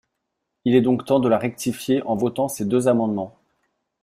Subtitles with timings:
[0.65, 3.37] Il est donc temps de la rectifier en votant ces deux amendements.